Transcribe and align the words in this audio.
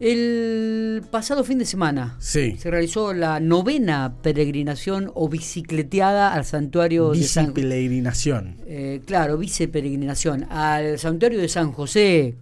El 0.00 1.02
pasado 1.10 1.42
fin 1.42 1.58
de 1.58 1.64
semana 1.64 2.16
Sí. 2.20 2.54
se 2.56 2.70
realizó 2.70 3.12
la 3.12 3.40
novena 3.40 4.14
peregrinación 4.22 5.10
o 5.14 5.28
bicicleteada 5.28 6.32
al 6.34 6.44
santuario 6.44 7.10
de 7.10 7.24
San 7.24 7.46
Bicipelegrinación. 7.52 8.56
eh, 8.66 9.00
claro, 9.04 9.36
viceperegrinación 9.38 10.44
al 10.50 11.00
santuario 11.00 11.40
de 11.40 11.48
San 11.48 11.72
José, 11.72 12.36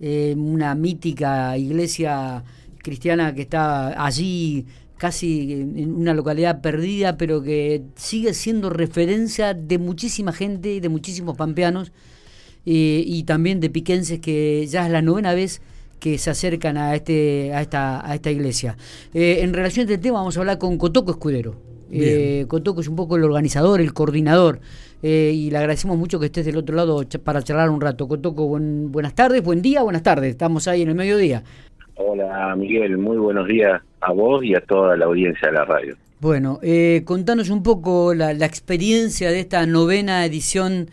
eh, 0.00 0.34
una 0.38 0.74
mítica 0.74 1.58
iglesia 1.58 2.44
cristiana 2.82 3.34
que 3.34 3.42
está 3.42 4.02
allí 4.02 4.64
casi 4.96 5.52
en 5.52 5.94
una 5.94 6.14
localidad 6.14 6.62
perdida, 6.62 7.18
pero 7.18 7.42
que 7.42 7.82
sigue 7.96 8.32
siendo 8.32 8.70
referencia 8.70 9.52
de 9.52 9.76
muchísima 9.78 10.32
gente, 10.32 10.74
y 10.74 10.80
de 10.80 10.88
muchísimos 10.88 11.36
pampeanos 11.36 11.92
eh, 12.64 13.02
y 13.06 13.24
también 13.24 13.60
de 13.60 13.68
piquenses 13.68 14.18
que 14.20 14.66
ya 14.66 14.86
es 14.86 14.92
la 14.92 15.02
novena 15.02 15.34
vez 15.34 15.60
que 16.00 16.18
se 16.18 16.30
acercan 16.30 16.76
a 16.76 16.94
este 16.96 17.52
a 17.54 17.60
esta 17.60 18.04
a 18.04 18.14
esta 18.14 18.30
iglesia. 18.30 18.76
Eh, 19.14 19.38
en 19.42 19.52
relación 19.54 19.86
a 19.86 19.92
este 19.92 20.02
tema 20.02 20.18
vamos 20.18 20.36
a 20.36 20.40
hablar 20.40 20.58
con 20.58 20.76
Cotoco 20.78 21.12
Escudero. 21.12 21.54
Eh, 21.92 22.44
Cotoco 22.48 22.80
es 22.80 22.88
un 22.88 22.96
poco 22.96 23.16
el 23.16 23.24
organizador, 23.24 23.80
el 23.80 23.92
coordinador, 23.92 24.60
eh, 25.02 25.32
y 25.34 25.50
le 25.50 25.58
agradecemos 25.58 25.98
mucho 25.98 26.20
que 26.20 26.26
estés 26.26 26.46
del 26.46 26.56
otro 26.56 26.76
lado 26.76 27.02
para 27.24 27.42
charlar 27.42 27.68
un 27.68 27.80
rato. 27.80 28.06
Cotoco, 28.06 28.46
buen- 28.46 28.92
buenas 28.92 29.14
tardes, 29.14 29.42
buen 29.42 29.60
día, 29.60 29.82
buenas 29.82 30.02
tardes. 30.04 30.30
Estamos 30.30 30.68
ahí 30.68 30.82
en 30.82 30.88
el 30.90 30.94
mediodía. 30.94 31.42
Hola 31.96 32.54
Miguel, 32.56 32.96
muy 32.96 33.16
buenos 33.18 33.46
días 33.48 33.82
a 34.00 34.12
vos 34.12 34.42
y 34.44 34.54
a 34.54 34.60
toda 34.60 34.96
la 34.96 35.04
audiencia 35.06 35.48
de 35.48 35.54
la 35.54 35.64
radio. 35.64 35.96
Bueno, 36.20 36.58
eh, 36.62 37.02
contanos 37.04 37.50
un 37.50 37.62
poco 37.62 38.14
la, 38.14 38.34
la 38.34 38.46
experiencia 38.46 39.30
de 39.30 39.40
esta 39.40 39.66
novena 39.66 40.24
edición 40.24 40.90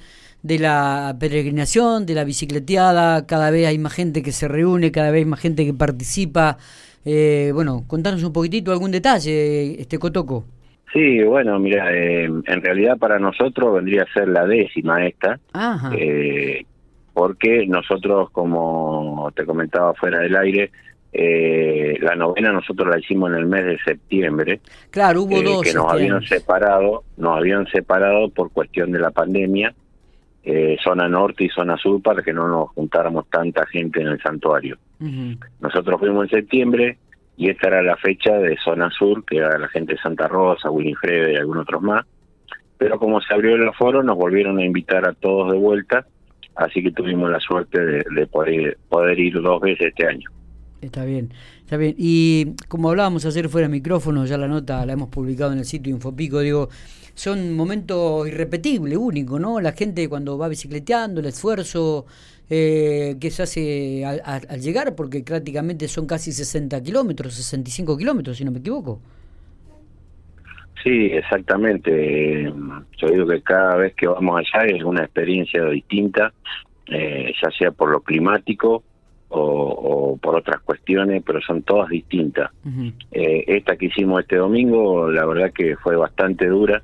de 0.47 0.59
la 0.59 1.15
peregrinación, 1.19 2.05
de 2.05 2.15
la 2.15 2.23
bicicleteada. 2.23 3.25
Cada 3.27 3.51
vez 3.51 3.67
hay 3.67 3.77
más 3.77 3.93
gente 3.93 4.23
que 4.23 4.31
se 4.31 4.47
reúne, 4.47 4.91
cada 4.91 5.11
vez 5.11 5.19
hay 5.19 5.25
más 5.29 5.39
gente 5.39 5.65
que 5.65 5.73
participa. 5.73 6.57
Eh, 7.05 7.51
bueno, 7.53 7.83
contanos 7.87 8.23
un 8.23 8.33
poquitito 8.33 8.71
algún 8.71 8.91
detalle, 8.91 9.79
este 9.79 9.99
Cotoco. 9.99 10.45
Sí, 10.93 11.21
bueno, 11.23 11.59
mira, 11.59 11.93
eh, 11.93 12.23
en 12.25 12.61
realidad 12.61 12.97
para 12.97 13.19
nosotros 13.19 13.73
vendría 13.75 14.03
a 14.03 14.13
ser 14.13 14.29
la 14.29 14.45
décima 14.45 15.05
esta, 15.05 15.37
Ajá. 15.53 15.91
eh, 15.97 16.65
porque 17.13 17.67
nosotros, 17.67 18.29
como 18.31 19.31
te 19.35 19.45
comentaba 19.45 19.93
fuera 19.95 20.19
del 20.19 20.35
aire, 20.37 20.71
eh, 21.11 21.97
la 22.01 22.15
novena 22.15 22.51
nosotros 22.51 22.87
la 22.89 22.99
hicimos 22.99 23.31
en 23.31 23.37
el 23.37 23.45
mes 23.47 23.65
de 23.65 23.77
septiembre, 23.79 24.59
claro, 24.89 25.23
hubo 25.23 25.37
eh, 25.37 25.43
dos. 25.43 25.61
que 25.63 25.73
nos 25.73 25.85
este 25.85 25.95
habían 25.95 26.17
año. 26.17 26.27
separado, 26.27 27.03
nos 27.17 27.37
habían 27.37 27.65
separado 27.67 28.29
por 28.29 28.51
cuestión 28.51 28.91
de 28.91 28.99
la 28.99 29.11
pandemia, 29.11 29.73
eh, 30.49 30.77
zona 30.81 31.09
norte 31.09 31.43
y 31.43 31.49
zona 31.49 31.75
sur, 31.75 32.01
para 32.01 32.23
que 32.23 32.31
no 32.31 32.47
nos 32.47 32.69
juntáramos 32.69 33.27
tanta 33.29 33.65
gente 33.65 33.99
en 33.99 34.07
el 34.07 34.21
santuario. 34.21 34.77
Nosotros 35.59 35.99
fuimos 35.99 36.23
en 36.23 36.39
septiembre 36.39 36.97
y 37.35 37.49
esta 37.49 37.67
era 37.67 37.81
la 37.81 37.97
fecha 37.97 38.37
de 38.37 38.55
zona 38.63 38.89
sur, 38.89 39.25
que 39.25 39.39
era 39.39 39.59
la 39.59 39.67
gente 39.67 39.95
de 39.95 39.99
Santa 39.99 40.29
Rosa, 40.29 40.71
Winifred 40.71 41.33
y 41.33 41.35
algunos 41.35 41.63
otros 41.63 41.81
más. 41.81 42.05
Pero 42.77 42.97
como 42.97 43.19
se 43.19 43.33
abrió 43.33 43.55
el 43.55 43.73
foro, 43.73 44.03
nos 44.03 44.15
volvieron 44.15 44.57
a 44.57 44.63
invitar 44.63 45.05
a 45.05 45.11
todos 45.11 45.51
de 45.51 45.57
vuelta, 45.57 46.07
así 46.55 46.81
que 46.81 46.93
tuvimos 46.93 47.29
la 47.29 47.41
suerte 47.41 47.85
de, 47.85 48.05
de 48.15 48.27
poder, 48.27 48.77
poder 48.87 49.19
ir 49.19 49.41
dos 49.41 49.59
veces 49.59 49.87
este 49.87 50.07
año. 50.07 50.29
Está 50.81 51.03
bien, 51.03 51.33
está 51.67 51.75
bien. 51.75 51.95
Y 51.97 52.55
como 52.69 52.89
hablábamos 52.89 53.25
ayer 53.25 53.49
fuera 53.49 53.67
de 53.67 53.73
micrófono, 53.73 54.25
ya 54.25 54.37
la 54.37 54.47
nota 54.47 54.85
la 54.85 54.93
hemos 54.93 55.09
publicado 55.09 55.51
en 55.51 55.59
el 55.59 55.65
sitio 55.65 55.93
Infopico, 55.93 56.39
digo, 56.39 56.69
son 57.13 57.53
momentos 57.57 58.25
irrepetibles, 58.25 58.97
únicos, 58.97 59.41
¿no? 59.41 59.59
La 59.59 59.73
gente 59.73 60.07
cuando 60.07 60.37
va 60.37 60.47
bicicleteando, 60.47 61.19
el 61.19 61.25
esfuerzo 61.25 62.05
eh, 62.49 63.17
que 63.19 63.29
se 63.31 63.43
hace 63.43 64.05
al, 64.05 64.61
llegar, 64.61 64.95
porque 64.95 65.23
prácticamente 65.23 65.89
son 65.89 66.07
casi 66.07 66.31
60 66.31 66.81
kilómetros, 66.81 67.33
65 67.33 67.97
kilómetros, 67.97 68.37
si 68.37 68.45
no 68.45 68.51
me 68.51 68.59
equivoco. 68.59 69.01
Sí, 70.81 71.07
exactamente. 71.11 72.45
Yo 72.97 73.07
digo 73.09 73.27
que 73.27 73.41
cada 73.41 73.75
vez 73.75 73.93
que 73.93 74.07
vamos 74.07 74.39
allá 74.39 74.67
es 74.67 74.83
una 74.85 75.03
experiencia 75.03 75.65
distinta, 75.65 76.31
eh, 76.85 77.33
ya 77.43 77.51
sea 77.59 77.71
por 77.71 77.89
lo 77.91 77.99
climático 77.99 78.83
o, 79.29 79.41
o 79.41 80.17
por 80.17 80.35
otras 80.35 80.61
cuestiones, 80.61 81.23
pero 81.25 81.41
son 81.41 81.63
todas 81.63 81.89
distintas. 81.89 82.51
Eh, 83.11 83.43
esta 83.47 83.75
que 83.75 83.87
hicimos 83.87 84.21
este 84.21 84.37
domingo, 84.37 85.09
la 85.11 85.25
verdad 85.25 85.51
que 85.53 85.75
fue 85.77 85.95
bastante 85.95 86.47
dura, 86.47 86.81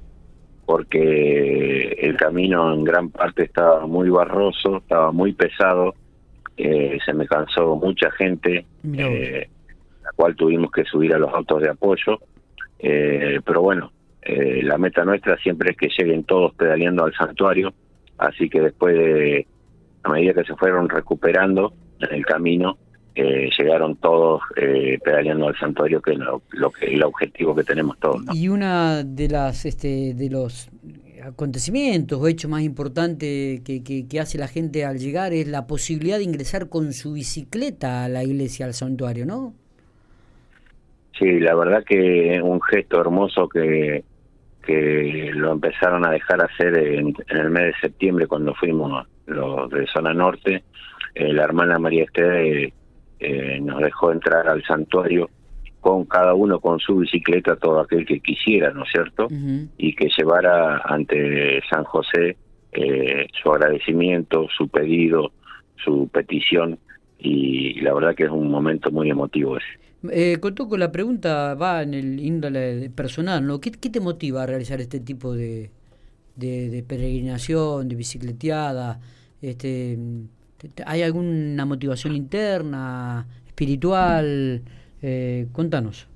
porque 0.66 1.98
el 2.00 2.16
camino 2.16 2.74
en 2.74 2.84
gran 2.84 3.10
parte 3.10 3.44
estaba 3.44 3.86
muy 3.86 4.10
barroso, 4.10 4.78
estaba 4.78 5.12
muy 5.12 5.34
pesado, 5.34 5.96
eh, 6.56 7.00
se 7.04 7.14
me 7.14 7.28
cansó 7.28 7.76
mucha 7.76 8.12
gente, 8.12 8.66
eh, 8.94 9.50
la 10.04 10.12
cual 10.16 10.36
tuvimos 10.36 10.72
que 10.72 10.84
subir 10.86 11.14
a 11.14 11.18
los 11.18 11.34
autos 11.34 11.62
de 11.62 11.70
apoyo, 11.70 12.20
eh, 12.80 13.40
pero 13.46 13.62
bueno, 13.62 13.92
la 14.26 14.78
meta 14.78 15.04
nuestra 15.04 15.38
siempre 15.38 15.72
es 15.72 15.78
que 15.78 15.90
lleguen 15.90 16.24
todos 16.24 16.54
pedaleando 16.56 17.04
al 17.04 17.14
santuario, 17.14 17.74
así 18.18 18.50
que 18.50 18.62
después 18.62 18.96
de, 18.96 19.46
a 20.04 20.10
medida 20.12 20.34
que 20.34 20.46
se 20.46 20.56
fueron 20.56 20.88
recuperando 20.88 21.74
en 22.04 22.16
el 22.16 22.26
camino, 22.26 22.78
eh, 23.16 23.50
llegaron 23.58 23.96
todos 23.98 24.42
eh, 24.56 25.00
pedaleando 25.04 25.48
al 25.48 25.58
santuario, 25.58 26.02
que 26.02 26.14
es 26.14 26.18
lo, 26.18 26.42
lo 26.52 26.72
que 26.72 26.88
el 26.88 27.04
objetivo 27.04 27.56
que 27.56 27.64
tenemos 27.64 28.00
todos. 28.00 28.24
¿no? 28.24 28.34
Y 28.34 28.50
una 28.50 29.04
de 29.04 29.30
las 29.30 29.66
este, 29.66 30.14
de 30.16 30.30
los 30.30 30.70
acontecimientos 31.24 32.20
o 32.20 32.28
hechos 32.28 32.50
más 32.50 32.64
importantes 32.64 33.62
que, 33.62 33.84
que, 33.84 34.08
que 34.08 34.20
hace 34.20 34.38
la 34.38 34.48
gente 34.48 34.84
al 34.84 34.98
llegar 34.98 35.32
es 35.32 35.48
la 35.48 35.68
posibilidad 35.68 36.18
de 36.18 36.24
ingresar 36.24 36.70
con 36.70 36.92
su 36.92 37.14
bicicleta 37.14 38.04
a 38.04 38.10
la 38.10 38.24
iglesia, 38.24 38.66
al 38.66 38.74
santuario, 38.74 39.26
¿no? 39.26 39.54
Sí, 41.18 41.40
la 41.40 41.56
verdad 41.56 41.84
que 41.86 42.42
un 42.44 42.60
gesto 42.62 43.00
hermoso 43.00 43.48
que, 43.48 44.04
que 44.66 45.32
lo 45.34 45.52
empezaron 45.52 46.06
a 46.06 46.12
dejar 46.12 46.44
hacer 46.44 46.78
en, 46.78 47.14
en 47.30 47.38
el 47.38 47.50
mes 47.52 47.66
de 47.66 47.74
septiembre 47.82 48.26
cuando 48.26 48.56
fuimos 48.56 49.08
los 49.28 49.70
de 49.70 49.86
zona 49.88 50.14
norte. 50.14 50.64
Eh, 51.16 51.32
la 51.34 51.44
hermana 51.44 51.78
María 51.80 52.04
Esther 52.06 52.72
eh, 53.20 53.60
nos 53.62 53.82
dejó 53.82 54.12
entrar 54.12 54.48
al 54.48 54.64
santuario 54.64 55.30
con 55.80 56.06
cada 56.06 56.34
uno 56.34 56.60
con 56.60 56.80
su 56.80 56.98
bicicleta, 56.98 57.56
todo 57.58 57.80
aquel 57.82 58.06
que 58.06 58.20
quisiera, 58.22 58.72
¿no 58.72 58.84
es 58.84 58.90
cierto? 58.92 59.28
Y 59.78 59.94
que 59.96 60.10
llevara 60.18 60.78
ante 60.86 61.62
San 61.70 61.84
José 61.84 62.38
eh, 62.72 63.28
su 63.42 63.52
agradecimiento, 63.52 64.48
su 64.58 64.68
pedido, 64.70 65.32
su 65.84 66.08
petición 66.08 66.80
y 67.20 67.80
la 67.82 67.94
verdad 67.94 68.16
que 68.16 68.24
es 68.24 68.30
un 68.30 68.50
momento 68.50 68.92
muy 68.92 69.10
emotivo 69.10 69.58
ese. 69.58 69.68
Eh, 70.12 70.38
Cotoco, 70.40 70.76
la 70.78 70.92
pregunta 70.92 71.54
va 71.56 71.82
en 71.84 71.94
el 71.94 72.20
índole 72.20 72.90
personal, 72.90 73.46
¿no? 73.46 73.60
¿Qué, 73.62 73.72
qué 73.72 73.90
te 73.90 74.00
motiva 74.02 74.44
a 74.44 74.46
realizar 74.46 74.82
este 74.82 75.00
tipo 75.00 75.34
de, 75.34 75.70
de, 76.36 76.70
de 76.70 76.84
peregrinación, 76.84 77.88
de 77.88 77.96
bicicleteada? 77.96 79.00
Este, 79.42 79.98
te- 79.98 79.98
te- 79.98 80.43
¿Hay 80.86 81.02
alguna 81.02 81.66
motivación 81.66 82.16
interna, 82.16 83.26
espiritual? 83.48 84.62
Eh, 85.02 85.48
contanos. 85.52 86.08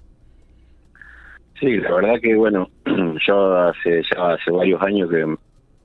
Sí, 1.59 1.77
la 1.77 1.93
verdad 1.93 2.21
que 2.21 2.35
bueno, 2.35 2.69
yo 3.27 3.57
hace 3.57 4.03
ya 4.03 4.33
hace 4.33 4.51
varios 4.51 4.81
años 4.81 5.09
que 5.09 5.35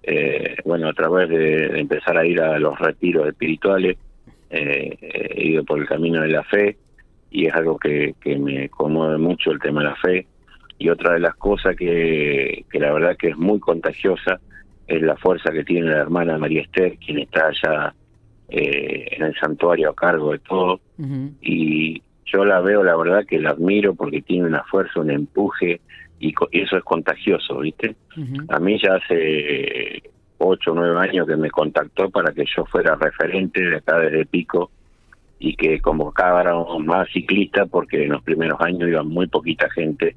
eh, 0.04 0.56
bueno 0.64 0.88
a 0.88 0.92
través 0.92 1.28
de, 1.28 1.80
empezar 1.80 2.16
a 2.18 2.26
ir 2.26 2.40
a 2.40 2.58
los 2.58 2.78
retiros 2.78 3.26
espirituales 3.28 3.96
eh, 4.50 4.96
he 5.00 5.48
ido 5.48 5.64
por 5.64 5.78
el 5.78 5.86
camino 5.86 6.20
de 6.20 6.28
la 6.28 6.42
fe 6.42 6.76
y 7.30 7.46
es 7.46 7.54
algo 7.54 7.78
que, 7.78 8.14
que 8.20 8.36
me 8.36 8.68
conmueve 8.68 9.16
mucho 9.16 9.50
el 9.50 9.60
tema 9.60 9.80
de 9.80 9.88
la 9.88 9.96
fe 9.96 10.26
y 10.78 10.88
otra 10.90 11.14
de 11.14 11.20
las 11.20 11.36
cosas 11.36 11.74
que, 11.76 12.64
que 12.70 12.80
la 12.80 12.92
verdad 12.92 13.16
que 13.16 13.28
es 13.28 13.36
muy 13.36 13.58
contagiosa 13.60 14.40
es 14.86 15.00
la 15.00 15.16
fuerza 15.16 15.50
que 15.52 15.64
tiene 15.64 15.88
la 15.88 15.98
hermana 15.98 16.36
María 16.36 16.62
Esther 16.62 16.98
quien 16.98 17.20
está 17.20 17.46
allá 17.46 17.94
eh, 18.52 19.08
en 19.16 19.22
el 19.22 19.34
santuario 19.34 19.90
a 19.90 19.94
cargo 19.94 20.32
de 20.32 20.38
todo 20.40 20.80
y 21.40 22.02
yo 22.26 22.44
la 22.44 22.60
veo, 22.60 22.82
la 22.84 22.97
verdad 22.97 23.24
que 23.27 23.41
la 23.41 23.50
admiro 23.50 23.94
porque 23.94 24.22
tiene 24.22 24.47
una 24.47 24.62
fuerza, 24.65 25.00
un 25.00 25.10
empuje 25.10 25.80
y 26.18 26.32
co- 26.32 26.48
eso 26.53 26.77
es 26.77 26.84
contagioso, 26.84 27.59
¿viste? 27.59 27.97
A 28.48 28.59
mí 28.60 28.78
ya 28.82 28.94
hace 28.94 30.03
ocho 30.38 30.72
o 30.72 30.74
nueve 30.74 30.98
años 31.00 31.27
que 31.27 31.36
me 31.36 31.50
contactó 31.50 32.10
para 32.10 32.32
que 32.32 32.44
yo 32.56 32.65
fuera 32.66 32.94
referente 32.97 33.60
de 33.62 33.77
acá 33.77 33.98
desde 33.98 34.27
Pico 34.27 34.71
y 35.38 35.54
que 35.56 35.80
convocáramos 35.80 36.78
más 36.84 37.09
ciclistas 37.12 37.68
porque 37.68 38.04
en 38.04 38.12
los 38.12 38.22
primeros 38.22 38.60
años 38.60 38.88
iba 38.88 39.03
muy 39.03 39.27
poquita 39.27 39.68
gente. 39.71 40.15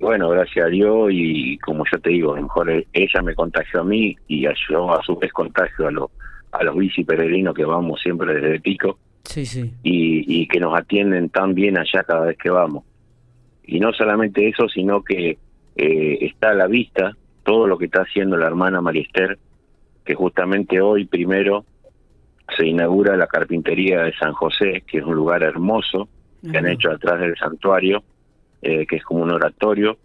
Bueno, 0.00 0.28
gracias 0.30 0.66
a 0.66 0.68
Dios 0.68 1.08
y 1.10 1.58
como 1.58 1.84
yo 1.90 1.98
te 2.00 2.10
digo, 2.10 2.32
a 2.32 2.36
lo 2.36 2.42
mejor 2.42 2.70
ella 2.92 3.22
me 3.22 3.34
contagió 3.34 3.80
a 3.80 3.84
mí 3.84 4.16
y 4.28 4.42
yo 4.70 4.92
a 4.94 5.02
su 5.02 5.16
vez 5.18 5.32
contagio 5.32 5.88
a 5.88 5.90
los 5.90 6.10
a 6.52 6.64
los 6.64 6.76
bici 6.76 7.04
peregrinos 7.04 7.54
que 7.54 7.64
vamos 7.64 8.00
siempre 8.00 8.34
desde 8.34 8.60
Pico 8.60 8.98
Sí, 9.24 9.44
sí. 9.44 9.72
y, 9.82 10.42
y 10.42 10.46
que 10.48 10.60
nos 10.60 10.78
atienden 10.78 11.28
tan 11.28 11.54
bien 11.54 11.76
allá 11.78 12.02
cada 12.04 12.26
vez 12.26 12.38
que 12.38 12.50
vamos. 12.50 12.84
Y 13.64 13.80
no 13.80 13.92
solamente 13.92 14.48
eso, 14.48 14.68
sino 14.68 15.02
que 15.02 15.36
eh, 15.76 16.18
está 16.22 16.50
a 16.50 16.54
la 16.54 16.66
vista 16.66 17.16
todo 17.42 17.66
lo 17.66 17.76
que 17.78 17.84
está 17.86 18.02
haciendo 18.02 18.36
la 18.36 18.46
hermana 18.46 18.80
María 18.80 19.02
Esther, 19.02 19.38
que 20.04 20.14
justamente 20.14 20.80
hoy 20.80 21.04
primero 21.04 21.64
se 22.56 22.66
inaugura 22.66 23.16
la 23.16 23.26
carpintería 23.26 24.02
de 24.02 24.14
San 24.14 24.32
José, 24.32 24.82
que 24.86 24.98
es 24.98 25.04
un 25.04 25.14
lugar 25.14 25.42
hermoso 25.42 26.08
que 26.50 26.56
han 26.56 26.68
hecho 26.68 26.90
atrás 26.90 27.20
del 27.20 27.36
santuario, 27.36 28.02
eh, 28.62 28.86
que 28.86 28.96
es 28.96 29.04
como 29.04 29.22
un 29.22 29.30
oratorio, 29.30 29.98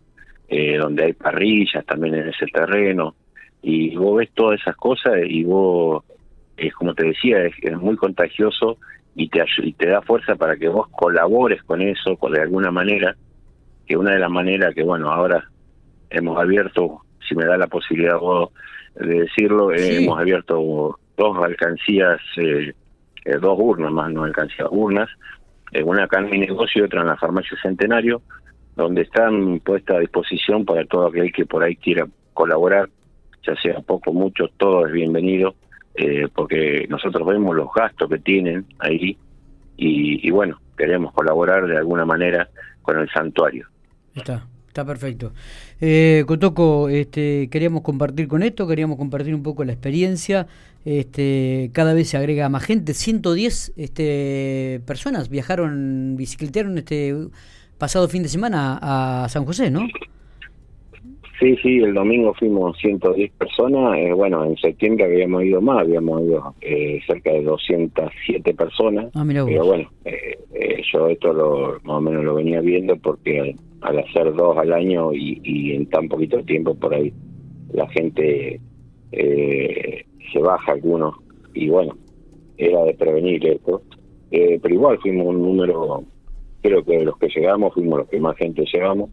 eh, 0.49 0.77
donde 0.77 1.05
hay 1.05 1.13
parrillas 1.13 1.85
también 1.85 2.15
en 2.15 2.27
ese 2.29 2.47
terreno, 2.47 3.15
y 3.61 3.95
vos 3.95 4.17
ves 4.17 4.31
todas 4.33 4.59
esas 4.59 4.75
cosas 4.75 5.13
y 5.25 5.43
vos, 5.43 6.03
es 6.67 6.73
como 6.73 6.93
te 6.93 7.05
decía, 7.05 7.45
es, 7.45 7.77
muy 7.77 7.95
contagioso 7.95 8.77
y 9.15 9.29
te, 9.29 9.43
y 9.63 9.73
te 9.73 9.87
da 9.87 10.01
fuerza 10.01 10.35
para 10.35 10.55
que 10.55 10.67
vos 10.67 10.87
colabores 10.89 11.61
con 11.63 11.81
eso, 11.81 12.17
de 12.31 12.41
alguna 12.41 12.71
manera, 12.71 13.15
que 13.85 13.97
una 13.97 14.11
de 14.11 14.19
las 14.19 14.31
maneras 14.31 14.73
que, 14.73 14.83
bueno, 14.83 15.11
ahora 15.11 15.49
hemos 16.09 16.39
abierto, 16.39 17.01
si 17.27 17.35
me 17.35 17.45
da 17.45 17.57
la 17.57 17.67
posibilidad 17.67 18.17
vos 18.17 18.51
de 18.95 19.21
decirlo, 19.21 19.71
hemos 19.73 20.19
abierto 20.19 20.99
dos 21.17 21.37
alcancías, 21.43 22.19
eh, 22.37 22.73
eh, 23.25 23.37
dos 23.39 23.57
urnas 23.59 23.91
más, 23.91 24.11
no 24.11 24.23
alcancías, 24.23 24.67
urnas, 24.71 25.09
eh, 25.71 25.83
una 25.83 26.03
acá 26.03 26.19
en 26.19 26.29
mi 26.29 26.39
negocio 26.39 26.81
y 26.81 26.85
otra 26.85 27.01
en 27.01 27.07
la 27.07 27.17
farmacia 27.17 27.57
Centenario, 27.61 28.21
donde 28.75 29.01
están 29.01 29.59
puestas 29.59 29.97
a 29.97 29.99
disposición 29.99 30.65
para 30.65 30.85
todo 30.85 31.07
aquel 31.07 31.31
que 31.31 31.45
por 31.45 31.63
ahí 31.63 31.75
quiera 31.75 32.07
colaborar, 32.33 32.89
ya 33.45 33.55
sea 33.61 33.79
poco, 33.81 34.13
mucho, 34.13 34.47
todo 34.57 34.85
es 34.87 34.93
bienvenido, 34.93 35.55
porque 36.33 36.85
nosotros 36.89 37.27
vemos 37.27 37.55
los 37.55 37.67
gastos 37.73 38.09
que 38.09 38.19
tienen 38.19 38.65
ahí 38.79 39.17
y, 39.77 40.27
y 40.27 40.31
bueno, 40.31 40.59
queremos 40.77 41.13
colaborar 41.13 41.67
de 41.67 41.77
alguna 41.77 42.05
manera 42.05 42.49
con 42.81 42.99
el 42.99 43.09
santuario. 43.09 43.67
Está. 44.15 44.47
Está 44.73 44.83
perfecto. 44.85 45.33
Eh, 45.79 46.23
Cotoco, 46.25 46.89
este, 46.89 47.47
queríamos 47.51 47.83
compartir 47.83 48.27
con 48.27 48.41
esto, 48.41 48.67
queríamos 48.67 48.97
compartir 48.97 49.35
un 49.35 49.43
poco 49.43 49.63
la 49.63 49.71
experiencia. 49.71 50.47
Este, 50.83 51.69
cada 51.73 51.93
vez 51.93 52.09
se 52.09 52.17
agrega 52.17 52.49
más 52.49 52.63
gente. 52.63 52.95
110 52.95 53.73
este, 53.77 54.81
personas 54.87 55.29
viajaron, 55.29 56.15
bicicletearon 56.17 56.79
este 56.79 57.15
pasado 57.77 58.07
fin 58.09 58.23
de 58.23 58.29
semana 58.29 58.79
a, 58.81 59.29
San 59.29 59.45
José, 59.45 59.69
¿no? 59.69 59.81
Sí, 61.39 61.57
sí, 61.61 61.77
el 61.79 61.93
domingo 61.93 62.33
fuimos 62.35 62.77
110 62.77 63.31
personas. 63.33 63.97
Eh, 63.97 64.13
bueno, 64.13 64.45
en 64.45 64.55
septiembre 64.57 65.05
habíamos 65.05 65.43
ido 65.43 65.61
más, 65.61 65.79
habíamos 65.79 66.21
ido 66.21 66.53
eh, 66.61 66.99
cerca 67.07 67.31
de 67.31 67.43
207 67.43 68.53
personas. 68.53 69.11
Ah, 69.15 69.25
mira 69.25 69.43
Pero 69.45 69.65
bueno, 69.65 69.89
eh, 70.05 70.37
eh, 70.53 70.81
yo 70.91 71.07
esto 71.07 71.33
lo, 71.33 71.79
más 71.83 71.97
o 71.97 72.01
menos 72.01 72.23
lo 72.23 72.35
venía 72.35 72.61
viendo 72.61 72.95
porque 72.97 73.55
al 73.81 73.99
hacer 73.99 74.33
dos 74.33 74.57
al 74.57 74.71
año 74.71 75.13
y, 75.13 75.73
en 75.73 75.87
tan 75.87 76.07
poquito 76.07 76.43
tiempo 76.43 76.75
por 76.75 76.93
ahí 76.93 77.11
la 77.73 77.87
gente 77.89 78.59
eh, 79.11 80.05
se 80.31 80.39
baja 80.39 80.73
algunos 80.73 81.15
y 81.53 81.69
bueno 81.69 81.97
era 82.57 82.83
de 82.83 82.93
prevenir 82.93 83.45
esto 83.45 83.81
eh, 84.31 84.59
pero 84.61 84.73
igual 84.73 84.99
fuimos 84.99 85.27
un 85.27 85.41
número 85.41 86.03
creo 86.61 86.83
que 86.83 86.99
de 86.99 87.05
los 87.05 87.17
que 87.17 87.27
llegamos 87.27 87.73
fuimos 87.73 87.99
los 87.99 88.09
que 88.09 88.19
más 88.19 88.37
gente 88.37 88.63
llevamos 88.71 89.09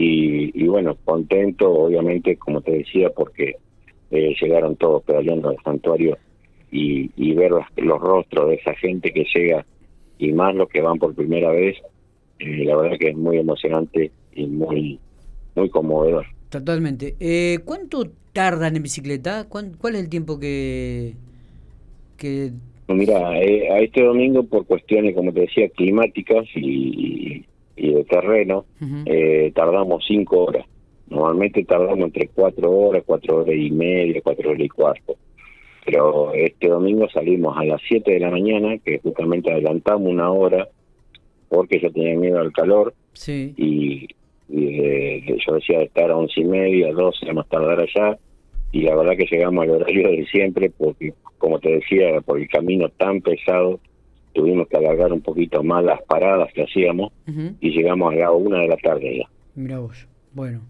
y, 0.00 0.66
bueno 0.68 0.96
contento 1.04 1.70
obviamente 1.72 2.36
como 2.36 2.60
te 2.60 2.70
decía 2.70 3.10
porque 3.10 3.56
eh, 4.10 4.34
llegaron 4.40 4.76
todos 4.76 5.02
pedaleando 5.02 5.48
al 5.48 5.56
santuario 5.64 6.16
y, 6.70 7.10
y 7.16 7.34
ver 7.34 7.50
los 7.76 8.00
rostros 8.00 8.48
de 8.48 8.54
esa 8.54 8.74
gente 8.74 9.12
que 9.12 9.26
llega 9.34 9.66
y 10.18 10.32
más 10.32 10.54
los 10.54 10.68
que 10.68 10.80
van 10.80 10.98
por 10.98 11.14
primera 11.14 11.50
vez 11.50 11.76
la 12.38 12.76
verdad 12.76 12.98
que 12.98 13.08
es 13.08 13.16
muy 13.16 13.38
emocionante 13.38 14.12
y 14.34 14.46
muy, 14.46 14.98
muy 15.54 15.68
conmovedor. 15.70 16.26
Totalmente. 16.48 17.16
Eh, 17.20 17.58
¿Cuánto 17.64 18.10
tardan 18.32 18.76
en 18.76 18.82
bicicleta? 18.82 19.46
¿Cuál, 19.48 19.74
es 19.94 20.00
el 20.00 20.08
tiempo 20.08 20.38
que...? 20.38 21.14
que... 22.16 22.52
Mira, 22.88 23.38
eh, 23.42 23.70
a 23.70 23.80
este 23.80 24.02
domingo 24.02 24.44
por 24.44 24.64
cuestiones, 24.66 25.14
como 25.14 25.32
te 25.32 25.40
decía, 25.40 25.68
climáticas 25.68 26.46
y, 26.54 27.44
y 27.78 27.94
de 27.94 28.04
terreno, 28.04 28.64
eh, 29.06 29.52
tardamos 29.54 30.04
cinco 30.06 30.44
horas. 30.44 30.66
Normalmente 31.08 31.64
tardamos 31.64 32.00
entre 32.00 32.28
cuatro 32.28 32.70
horas, 32.70 33.02
cuatro 33.06 33.38
horas 33.38 33.54
y 33.56 33.70
media, 33.70 34.20
cuatro 34.22 34.50
horas 34.50 34.62
y 34.62 34.68
cuarto. 34.68 35.16
Pero 35.84 36.34
este 36.34 36.68
domingo 36.68 37.08
salimos 37.08 37.56
a 37.56 37.64
las 37.64 37.80
siete 37.88 38.12
de 38.12 38.20
la 38.20 38.30
mañana, 38.30 38.76
que 38.78 38.98
justamente 38.98 39.50
adelantamos 39.50 40.10
una 40.10 40.30
hora 40.30 40.68
porque 41.48 41.80
yo 41.80 41.90
tenía 41.90 42.16
miedo 42.16 42.40
al 42.40 42.52
calor 42.52 42.94
sí. 43.14 43.54
y, 43.56 44.06
yo 44.50 45.54
decía 45.54 45.82
estar 45.82 46.10
a 46.10 46.16
once 46.16 46.40
y 46.40 46.44
media, 46.44 46.92
doce, 46.92 47.30
más 47.32 47.48
tardar 47.48 47.80
allá 47.80 48.18
y 48.72 48.82
la 48.82 48.96
verdad 48.96 49.16
que 49.16 49.26
llegamos 49.30 49.64
al 49.64 49.70
horario 49.70 50.08
de 50.08 50.26
siempre 50.26 50.70
porque 50.70 51.12
como 51.38 51.58
te 51.58 51.70
decía 51.70 52.20
por 52.22 52.38
el 52.38 52.48
camino 52.48 52.88
tan 52.90 53.20
pesado 53.20 53.80
tuvimos 54.38 54.68
que 54.68 54.76
alargar 54.76 55.12
un 55.12 55.20
poquito 55.20 55.64
más 55.64 55.84
las 55.84 56.00
paradas 56.02 56.48
que 56.54 56.62
hacíamos 56.62 57.12
y 57.60 57.70
llegamos 57.70 58.12
a 58.12 58.16
la 58.16 58.30
una 58.30 58.60
de 58.60 58.68
la 58.68 58.76
tarde 58.76 59.18
ya. 59.18 59.28
Mira 59.56 59.80
vos, 59.80 60.06
bueno. 60.32 60.60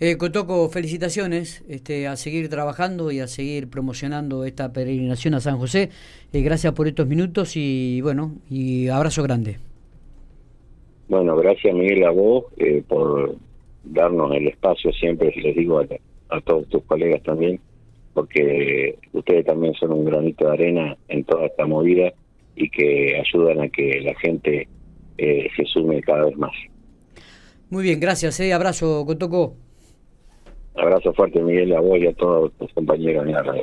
Eh, 0.00 0.16
Cotoco, 0.16 0.68
felicitaciones 0.68 1.64
este, 1.68 2.08
a 2.08 2.16
seguir 2.16 2.48
trabajando 2.48 3.12
y 3.12 3.20
a 3.20 3.28
seguir 3.28 3.70
promocionando 3.70 4.44
esta 4.44 4.72
peregrinación 4.72 5.34
a 5.34 5.40
San 5.40 5.58
José. 5.58 5.90
Eh, 6.32 6.42
gracias 6.42 6.72
por 6.72 6.88
estos 6.88 7.06
minutos 7.06 7.52
y 7.54 8.00
bueno, 8.00 8.32
y 8.50 8.88
abrazo 8.88 9.22
grande. 9.22 9.58
Bueno, 11.06 11.36
gracias 11.36 11.72
Miguel 11.72 12.04
a 12.04 12.10
vos 12.10 12.46
eh, 12.56 12.82
por 12.88 13.36
darnos 13.84 14.34
el 14.34 14.48
espacio, 14.48 14.92
siempre 14.92 15.32
les 15.36 15.54
digo 15.54 15.78
a, 15.78 16.40
todos 16.40 16.66
tus 16.68 16.82
colegas 16.82 17.22
también, 17.22 17.60
porque 18.12 18.98
ustedes 19.12 19.46
también 19.46 19.74
son 19.74 19.92
un 19.92 20.04
granito 20.04 20.46
de 20.46 20.52
arena 20.52 20.96
en 21.06 21.22
toda 21.22 21.46
esta 21.46 21.64
movida 21.64 22.12
y 22.56 22.68
que 22.70 23.20
ayudan 23.20 23.62
a 23.62 23.68
que 23.68 24.00
la 24.00 24.14
gente 24.16 24.68
eh, 25.18 25.48
se 25.56 25.64
sume 25.64 26.00
cada 26.02 26.26
vez 26.26 26.36
más. 26.36 26.52
Muy 27.70 27.84
bien, 27.84 28.00
gracias, 28.00 28.38
eh. 28.40 28.52
abrazo, 28.52 29.04
Cotoco. 29.06 29.54
Abrazo 30.76 31.12
fuerte 31.12 31.40
Miguel 31.40 31.74
a 31.74 31.80
vos 31.80 31.98
y 31.98 32.06
a 32.06 32.12
todos 32.14 32.52
tus 32.58 32.72
compañeros 32.72 33.26
en 33.26 33.32
la 33.32 33.42
radio. 33.42 33.52